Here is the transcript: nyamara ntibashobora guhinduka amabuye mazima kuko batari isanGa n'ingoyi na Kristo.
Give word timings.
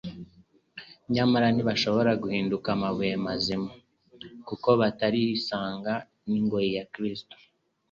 nyamara 1.13 1.47
ntibashobora 1.51 2.11
guhinduka 2.23 2.67
amabuye 2.75 3.13
mazima 3.25 3.71
kuko 4.47 4.69
batari 4.79 5.21
isanGa 5.37 5.93
n'ingoyi 6.29 6.69
na 6.77 6.85
Kristo. 6.93 7.35